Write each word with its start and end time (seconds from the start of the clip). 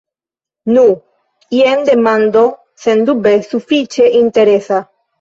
Nu, 0.71 0.85
jen 1.59 1.85
demando 1.91 2.49
sendube 2.87 3.37
sufiĉe 3.53 4.13
interesa. 4.27 4.87